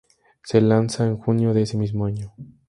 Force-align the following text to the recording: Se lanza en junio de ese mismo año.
Se 0.41 0.59
lanza 0.61 1.05
en 1.05 1.15
junio 1.15 1.53
de 1.53 1.61
ese 1.61 1.77
mismo 1.77 2.07
año. 2.07 2.33